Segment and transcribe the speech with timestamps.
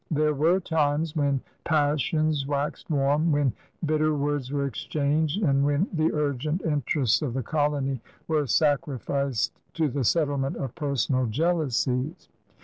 [0.09, 3.53] There were times when passions wased warm, when
[3.85, 9.87] bitter words were exchanged, and when the urgent interests of the colony were sacrificed to
[9.89, 12.29] the settlement of personal jealousies.